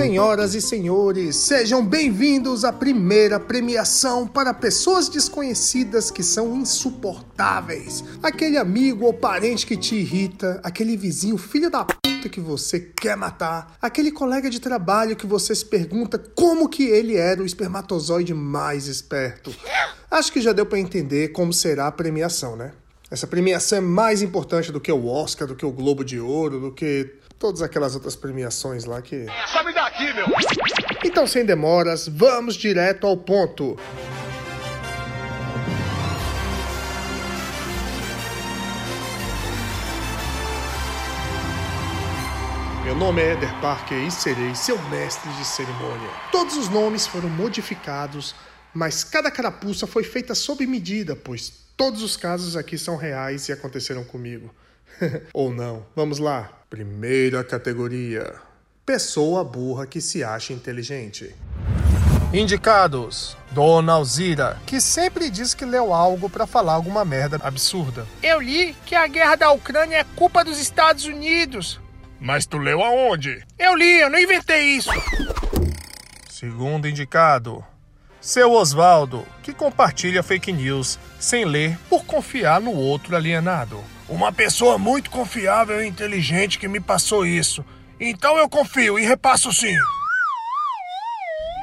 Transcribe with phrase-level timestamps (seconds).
[0.00, 8.02] Senhoras e senhores, sejam bem-vindos à primeira premiação para pessoas desconhecidas que são insuportáveis.
[8.22, 13.14] Aquele amigo ou parente que te irrita, aquele vizinho filho da puta que você quer
[13.14, 18.32] matar, aquele colega de trabalho que você se pergunta como que ele era o espermatozoide
[18.32, 19.54] mais esperto.
[20.10, 22.72] Acho que já deu para entender como será a premiação, né?
[23.10, 26.58] Essa premiação é mais importante do que o Oscar, do que o Globo de Ouro,
[26.58, 29.26] do que todas aquelas outras premiações lá que.
[29.46, 30.26] Só me dá aqui, meu!
[31.02, 33.76] Então, sem demoras, vamos direto ao ponto.
[42.84, 46.10] Meu nome é Eder Parker e serei seu mestre de cerimônia.
[46.30, 48.34] Todos os nomes foram modificados,
[48.74, 53.52] mas cada carapuça foi feita sob medida, pois todos os casos aqui são reais e
[53.52, 54.52] aconteceram comigo.
[55.32, 55.86] Ou não.
[55.96, 56.59] Vamos lá.
[56.70, 58.32] Primeira categoria:
[58.86, 61.34] Pessoa burra que se acha inteligente.
[62.32, 68.06] Indicados: Dona Alzira, que sempre diz que leu algo para falar alguma merda absurda.
[68.22, 71.80] Eu li que a guerra da Ucrânia é culpa dos Estados Unidos.
[72.20, 73.44] Mas tu leu aonde?
[73.58, 74.90] Eu li, eu não inventei isso.
[76.30, 77.64] Segundo indicado:
[78.20, 83.84] Seu Osvaldo, que compartilha fake news sem ler por confiar no outro alienado.
[84.08, 87.64] Uma pessoa muito confiável e inteligente que me passou isso.
[88.00, 89.76] Então eu confio e repasso sim.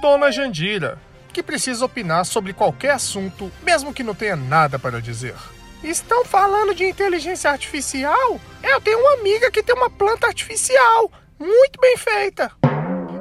[0.02, 1.00] Dona Jandira,
[1.34, 5.36] que precisa opinar sobre qualquer assunto, mesmo que não tenha nada para dizer.
[5.84, 8.40] Estão falando de inteligência artificial?
[8.64, 12.52] Eu tenho uma amiga que tem uma planta artificial, muito bem feita.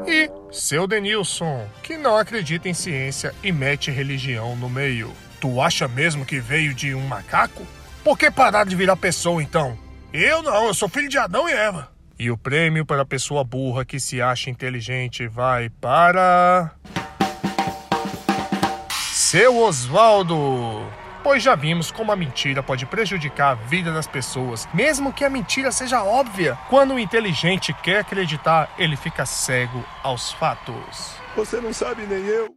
[0.06, 5.12] E seu Denilson, que não acredita em ciência e mete religião no meio.
[5.40, 7.66] Tu acha mesmo que veio de um macaco?
[8.02, 9.76] Por que parar de virar pessoa então?
[10.12, 11.90] Eu não, eu sou filho de Adão e Eva.
[12.18, 16.70] E o prêmio para a pessoa burra que se acha inteligente vai para.
[19.12, 20.86] Seu Osvaldo!
[21.22, 25.28] Pois já vimos como a mentira pode prejudicar a vida das pessoas, mesmo que a
[25.28, 26.56] mentira seja óbvia.
[26.70, 31.16] Quando o inteligente quer acreditar, ele fica cego aos fatos.
[31.34, 32.54] Você não sabe nem eu.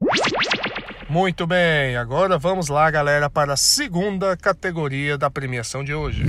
[1.09, 6.23] Muito bem, agora vamos lá, galera, para a segunda categoria da premiação de hoje.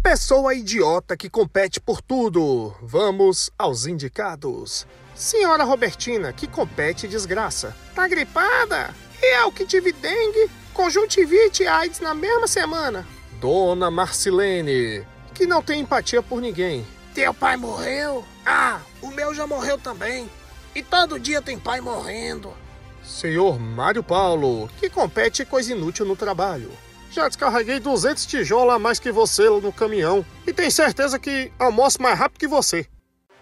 [0.00, 2.72] Pessoa idiota que compete por tudo.
[2.80, 4.86] Vamos aos indicados.
[5.16, 7.74] Senhora Robertina, que compete desgraça.
[7.92, 8.94] Tá gripada?
[9.20, 13.04] Eu que tive dengue, conjuntivite e AIDS na mesma semana.
[13.40, 15.04] Dona Marcilene,
[15.34, 16.86] que não tem empatia por ninguém.
[17.12, 18.24] Teu pai morreu?
[18.46, 20.30] Ah, o meu já morreu também.
[20.72, 22.54] E todo dia tem pai morrendo.
[23.08, 26.70] Senhor Mário Paulo, que compete coisa inútil no trabalho.
[27.10, 32.00] Já descarreguei 200 tijolos a mais que você no caminhão e tenho certeza que almoço
[32.02, 32.86] mais rápido que você.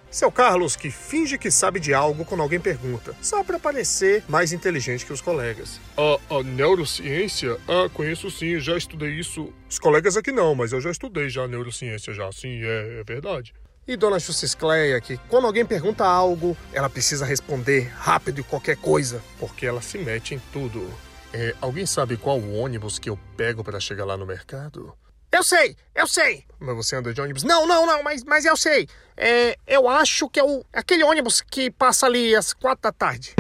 [0.09, 4.53] Seu Carlos, que finge que sabe de algo quando alguém pergunta, só para parecer mais
[4.53, 5.81] inteligente que os colegas.
[5.97, 7.59] A, a neurociência?
[7.69, 9.53] Ah, conheço sim, já estudei isso.
[9.69, 13.05] Os colegas aqui não, mas eu já estudei já a neurociência já, sim, é, é
[13.05, 13.53] verdade.
[13.89, 19.23] E Dona Juciscleia, que quando alguém pergunta algo, ela precisa responder rápido e qualquer coisa,
[19.39, 20.93] porque ela se mete em tudo.
[21.33, 24.93] É, alguém sabe qual o ônibus que eu pego para chegar lá no mercado?
[25.31, 26.45] Eu sei, eu sei.
[26.59, 27.45] Mas você anda de ônibus?
[27.45, 28.89] Não, não, não, mas, mas eu sei.
[29.17, 33.35] É, eu acho que é o, aquele ônibus que passa ali às quatro da tarde.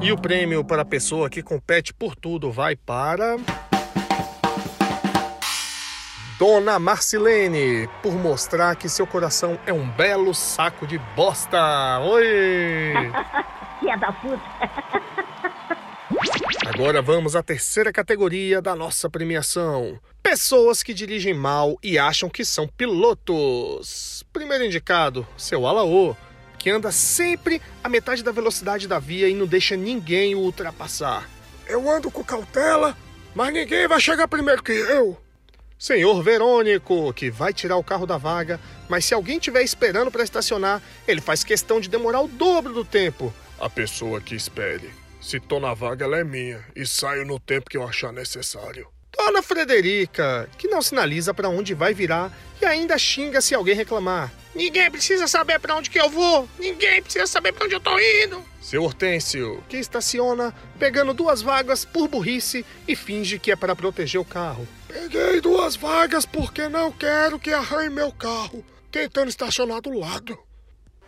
[0.00, 3.36] E o prêmio para a pessoa que compete por tudo vai para.
[6.38, 12.00] Dona Marcilene, por mostrar que seu coração é um belo saco de bosta.
[12.00, 12.92] Oi!
[13.78, 14.42] Filha da puta.
[16.66, 20.00] Agora vamos à terceira categoria da nossa premiação.
[20.24, 24.24] Pessoas que dirigem mal e acham que são pilotos.
[24.32, 26.16] Primeiro indicado, seu Alaô,
[26.58, 31.28] que anda sempre a metade da velocidade da via e não deixa ninguém o ultrapassar.
[31.68, 32.96] Eu ando com cautela,
[33.36, 35.23] mas ninguém vai chegar primeiro que eu.
[35.78, 40.24] Senhor Verônico, que vai tirar o carro da vaga, mas se alguém estiver esperando para
[40.24, 43.32] estacionar, ele faz questão de demorar o dobro do tempo.
[43.58, 44.90] A pessoa que espere.
[45.20, 48.88] Se tô na vaga, ela é minha e saio no tempo que eu achar necessário.
[49.16, 54.32] Dona Frederica, que não sinaliza para onde vai virar e ainda xinga se alguém reclamar.
[54.54, 56.48] Ninguém precisa saber para onde que eu vou.
[56.58, 58.42] Ninguém precisa saber para onde eu tô indo.
[58.60, 64.20] Seu Hortêncio, que estaciona pegando duas vagas por burrice e finge que é para proteger
[64.20, 64.66] o carro.
[64.88, 70.38] Peguei duas vagas porque não quero que arranhe meu carro, tentando estacionar do lado.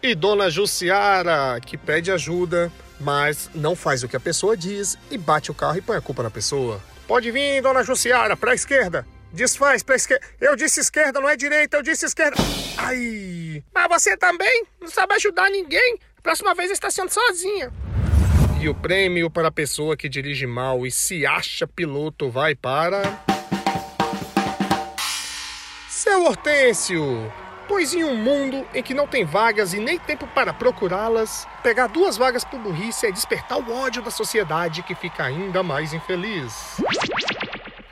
[0.03, 2.71] E Dona Jussiara, que pede ajuda,
[3.01, 6.01] mas não faz o que a pessoa diz e bate o carro e põe a
[6.03, 6.83] culpa na pessoa.
[7.07, 9.07] Pode vir, Dona Jussiara, para a esquerda.
[9.37, 10.27] Desfaz pra esquerda.
[10.41, 12.37] Eu disse esquerda, não é direita, eu disse esquerda.
[12.79, 13.63] Ai.
[13.75, 15.99] Mas você também não sabe ajudar ninguém.
[16.23, 17.71] Próxima vez estacione sozinha.
[18.59, 23.03] E o prêmio para a pessoa que dirige mal e se acha piloto vai para.
[25.91, 27.31] Seu Hortêncio!
[27.69, 31.89] Pois em um mundo em que não tem vagas e nem tempo para procurá-las, pegar
[31.89, 36.79] duas vagas por burrice é despertar o ódio da sociedade que fica ainda mais infeliz.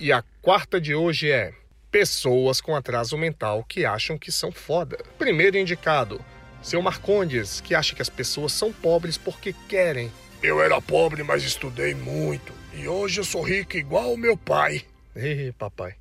[0.05, 1.55] E a quarta de hoje é
[1.91, 4.99] pessoas com atraso mental que acham que são foda.
[5.17, 6.23] Primeiro indicado,
[6.63, 10.13] seu Marcondes, que acha que as pessoas são pobres porque querem.
[10.43, 12.53] Eu era pobre, mas estudei muito.
[12.75, 14.85] E hoje eu sou rico igual o meu pai.
[15.17, 15.95] Ih, papai.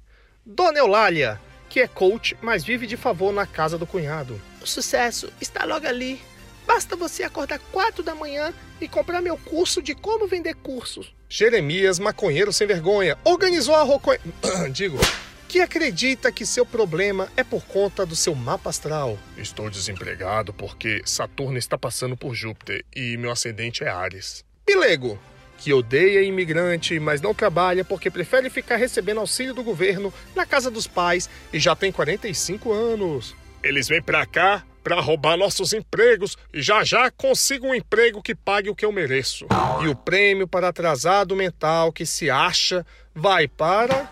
[0.46, 1.40] Dona Eulália,
[1.70, 4.38] que é coach, mas vive de favor na casa do cunhado.
[4.62, 6.20] O sucesso está logo ali.
[6.68, 8.54] Basta você acordar quatro da manhã
[8.84, 11.14] e comprar meu curso de como vender cursos.
[11.30, 14.12] Jeremias, maconheiro sem vergonha, organizou a roco...
[14.72, 15.00] Digo,
[15.48, 19.18] que acredita que seu problema é por conta do seu mapa astral.
[19.38, 24.44] Estou desempregado porque Saturno está passando por Júpiter e meu ascendente é Ares.
[24.66, 25.20] Pilego,
[25.58, 30.70] que odeia imigrante, mas não trabalha porque prefere ficar recebendo auxílio do governo na casa
[30.70, 33.36] dos pais e já tem 45 anos.
[33.62, 38.36] Eles vêm pra cá para roubar nossos empregos e já já consigo um emprego que
[38.36, 39.48] pague o que eu mereço.
[39.82, 42.86] E o prêmio para atrasado mental que se acha
[43.16, 44.12] vai para.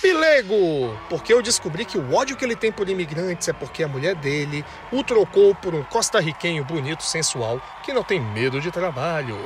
[0.00, 0.96] Pilego!
[1.10, 4.14] Porque eu descobri que o ódio que ele tem por imigrantes é porque a mulher
[4.14, 9.36] dele o trocou por um costarriquenho bonito, sensual, que não tem medo de trabalho.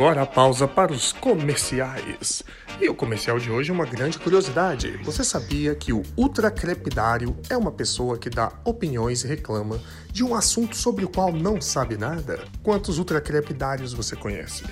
[0.00, 2.42] Agora a pausa para os comerciais.
[2.80, 4.96] E o comercial de hoje é uma grande curiosidade.
[5.02, 9.78] Você sabia que o ultracrepidário é uma pessoa que dá opiniões e reclama
[10.10, 12.42] de um assunto sobre o qual não sabe nada?
[12.62, 14.64] Quantos ultracrepidários você conhece?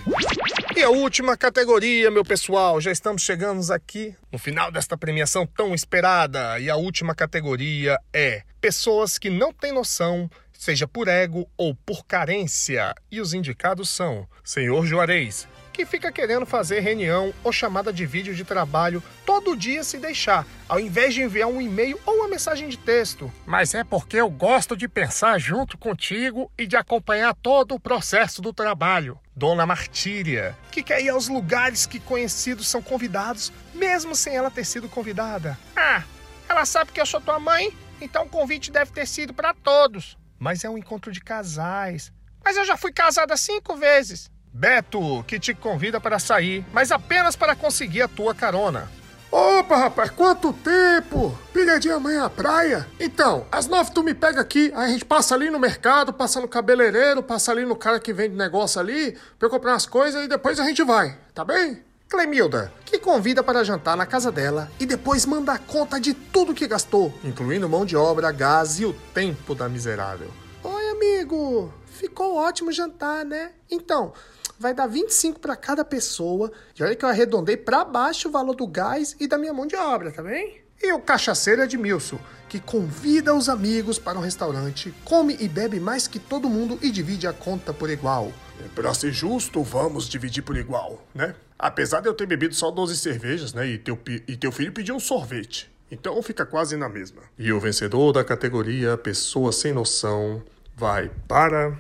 [0.75, 5.75] E a última categoria, meu pessoal, já estamos chegando aqui no final desta premiação tão
[5.75, 6.59] esperada.
[6.59, 12.05] E a última categoria é pessoas que não têm noção seja por ego ou por
[12.05, 12.95] carência.
[13.11, 18.35] E os indicados são Senhor Juarez, que fica querendo fazer reunião ou chamada de vídeo
[18.35, 22.69] de trabalho todo dia se deixar, ao invés de enviar um e-mail ou uma mensagem
[22.69, 23.33] de texto.
[23.47, 28.43] Mas é porque eu gosto de pensar junto contigo e de acompanhar todo o processo
[28.43, 29.17] do trabalho.
[29.37, 34.65] Dona Martíria, que quer ir aos lugares que conhecidos são convidados, mesmo sem ela ter
[34.65, 35.57] sido convidada.
[35.77, 36.03] Ah,
[36.49, 37.73] ela sabe que eu sou tua mãe,
[38.05, 40.17] então o convite deve ter sido para todos.
[40.39, 42.13] Mas é um encontro de casais.
[42.45, 44.31] Mas eu já fui casada cinco vezes.
[44.53, 48.91] Beto, que te convida para sair, mas apenas para conseguir a tua carona.
[49.31, 51.39] Opa, rapaz, quanto tempo!
[51.53, 52.89] Pilhadinha amanhã à praia?
[52.99, 56.41] Então, às nove tu me pega aqui, aí a gente passa ali no mercado, passa
[56.41, 60.25] no cabeleireiro, passa ali no cara que vende negócio ali, pra eu comprar umas coisas
[60.25, 61.83] e depois a gente vai, tá bem?
[62.09, 66.67] Clemilda, que convida para jantar na casa dela e depois manda conta de tudo que
[66.67, 70.31] gastou, incluindo mão de obra, gás e o tempo da miserável.
[70.65, 71.71] Oi, amigo!
[71.85, 73.53] Ficou ótimo jantar, né?
[73.71, 74.15] Então,
[74.59, 76.51] vai dar 25 para cada pessoa.
[76.79, 79.67] E olha que eu arredondei para baixo o valor do gás e da minha mão
[79.67, 80.63] de obra, tá bem?
[80.83, 82.19] E o cachaceiro Edmilson,
[82.49, 86.91] que convida os amigos para um restaurante, come e bebe mais que todo mundo e
[86.91, 88.33] divide a conta por igual.
[88.75, 91.35] Para ser justo, vamos dividir por igual, né?
[91.59, 93.67] Apesar de eu ter bebido só 12 cervejas, né?
[93.67, 95.71] E teu, e teu filho pediu um sorvete.
[95.91, 97.23] Então fica quase na mesma.
[97.39, 100.43] E o vencedor da categoria Pessoa Sem Noção
[100.77, 101.77] vai para.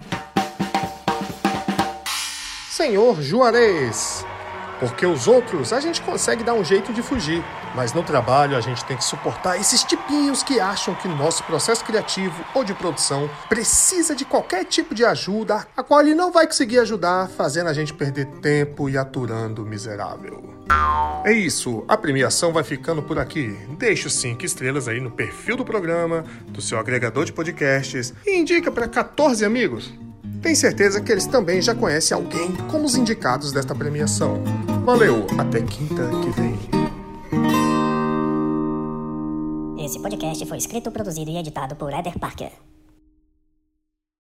[2.70, 4.24] Senhor Juarez.
[4.80, 7.44] Porque os outros a gente consegue dar um jeito de fugir,
[7.74, 11.84] mas no trabalho a gente tem que suportar esses tipinhos que acham que nosso processo
[11.84, 16.46] criativo ou de produção precisa de qualquer tipo de ajuda, a qual ele não vai
[16.46, 20.58] conseguir ajudar, fazendo a gente perder tempo e aturando o miserável.
[21.24, 23.58] É isso, a premiação vai ficando por aqui.
[23.78, 28.38] Deixe os 5 estrelas aí no perfil do programa, do seu agregador de podcasts e
[28.38, 29.92] indica para 14 amigos.
[30.40, 34.42] Tem certeza que eles também já conhecem alguém como os indicados desta premiação.
[34.84, 36.58] Valeu, até quinta que vem.
[39.84, 42.52] Esse podcast foi escrito, produzido e editado por Eder Parker.